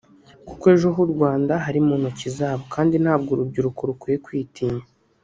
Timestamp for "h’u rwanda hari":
0.95-1.79